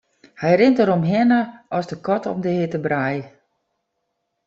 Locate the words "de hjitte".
2.43-2.79